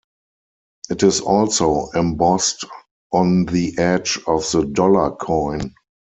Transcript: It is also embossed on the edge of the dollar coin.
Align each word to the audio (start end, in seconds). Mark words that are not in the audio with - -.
It 0.89 1.03
is 1.03 1.21
also 1.21 1.89
embossed 1.93 2.65
on 3.13 3.45
the 3.45 3.77
edge 3.77 4.17
of 4.25 4.49
the 4.51 4.65
dollar 4.65 5.11
coin. 5.11 5.75